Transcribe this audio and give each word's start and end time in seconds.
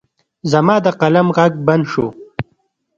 زما 0.51 0.75
د 0.85 0.87
قلم 1.01 1.27
غږ 1.37 1.53
بند 1.67 1.85
شو. 1.91 2.07